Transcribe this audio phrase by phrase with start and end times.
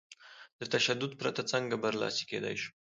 [0.59, 2.71] له تشدد پرته څنګه برلاسي کېدای شو؟